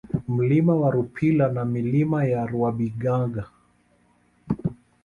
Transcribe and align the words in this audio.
Mlima 0.27 0.75
wa 0.75 0.91
Rupila 0.91 1.49
na 1.51 1.65
Milima 1.65 2.19
ya 2.25 2.45
Rwabigaga 2.45 3.47